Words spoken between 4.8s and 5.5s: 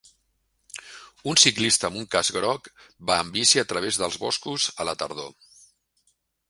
a la tardor.